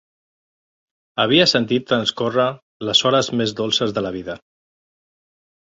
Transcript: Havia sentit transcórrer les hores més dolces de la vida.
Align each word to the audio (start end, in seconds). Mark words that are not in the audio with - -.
Havia 1.23 1.47
sentit 1.51 1.85
transcórrer 1.91 2.47
les 2.91 3.03
hores 3.11 3.31
més 3.43 3.55
dolces 3.63 3.97
de 4.01 4.07
la 4.09 4.15
vida. 4.19 4.41